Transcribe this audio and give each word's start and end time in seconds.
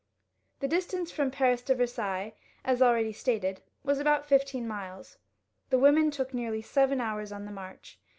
The 0.61 0.67
distance 0.67 1.11
from 1.11 1.29
Paris 1.29 1.61
to 1.61 1.75
Versailles 1.75 2.33
is 2.67 2.81
about 4.01 4.25
fifteen 4.25 4.67
miles. 4.67 5.17
The 5.69 5.77
women 5.77 6.09
took 6.09 6.33
nearly 6.33 6.63
seven 6.63 6.99
hours 6.99 7.29
for 7.29 7.35
the 7.41 7.51
march. 7.51 7.99